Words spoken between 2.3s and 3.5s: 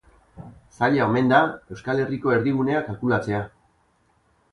erdigunea kalkulatzea.